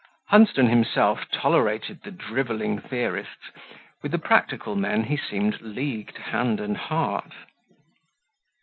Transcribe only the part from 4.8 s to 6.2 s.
he seemed leagued